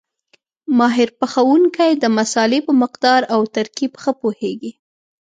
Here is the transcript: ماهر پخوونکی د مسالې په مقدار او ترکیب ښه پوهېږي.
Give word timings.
ماهر 0.77 1.09
پخوونکی 1.19 1.91
د 2.03 2.05
مسالې 2.17 2.59
په 2.67 2.73
مقدار 2.81 3.21
او 3.33 3.39
ترکیب 3.55 3.91
ښه 4.01 4.11
پوهېږي. 4.21 4.71